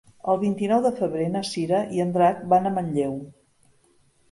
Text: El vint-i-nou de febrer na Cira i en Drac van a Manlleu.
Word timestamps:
El 0.31 0.37
vint-i-nou 0.43 0.81
de 0.85 0.91
febrer 0.99 1.27
na 1.35 1.43
Cira 1.51 1.83
i 1.99 2.03
en 2.07 2.15
Drac 2.17 2.43
van 2.55 2.69
a 2.69 2.75
Manlleu. 2.81 3.17